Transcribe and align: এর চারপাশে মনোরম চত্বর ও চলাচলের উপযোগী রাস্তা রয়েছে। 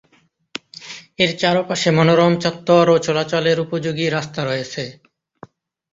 এর 1.19 1.31
চারপাশে 1.41 1.89
মনোরম 1.97 2.33
চত্বর 2.43 2.85
ও 2.89 3.05
চলাচলের 3.05 3.57
উপযোগী 3.65 4.05
রাস্তা 4.07 4.41
রয়েছে। 4.43 4.83